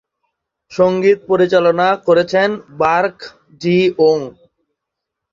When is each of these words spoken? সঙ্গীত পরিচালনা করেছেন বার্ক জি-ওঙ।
সঙ্গীত 0.71 1.19
পরিচালনা 1.29 1.87
করেছেন 2.07 2.49
বার্ক 2.79 3.17
জি-ওঙ। 3.61 4.19